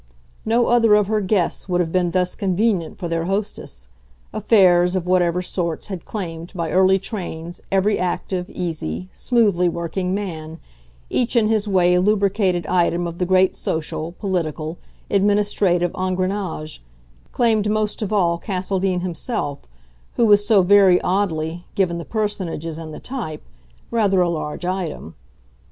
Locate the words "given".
21.75-21.99